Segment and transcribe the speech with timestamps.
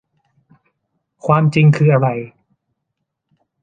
[1.25, 2.07] ความจริงคืออะไร